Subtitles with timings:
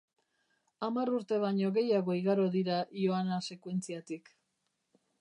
[0.87, 4.37] Hamar urte baino gehiago igaro dira Ioana sekuentziatik.